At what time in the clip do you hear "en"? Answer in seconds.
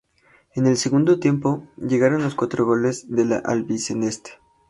0.55-0.65